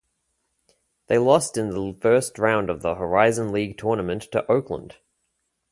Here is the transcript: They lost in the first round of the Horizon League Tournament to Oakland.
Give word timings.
They 1.05 1.19
lost 1.19 1.57
in 1.57 1.69
the 1.69 1.95
first 2.01 2.39
round 2.39 2.71
of 2.71 2.81
the 2.81 2.95
Horizon 2.95 3.51
League 3.51 3.77
Tournament 3.77 4.23
to 4.31 4.43
Oakland. 4.51 4.97